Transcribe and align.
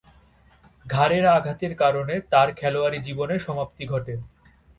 ঘাড়ের 0.85 1.25
আঘাতের 1.27 1.73
কারণে 1.75 2.15
তার 2.29 2.49
খেলোয়াড়ী 2.53 2.99
জীবনের 3.01 3.39
সমাপ্তি 3.39 3.83
ঘটে। 3.85 4.13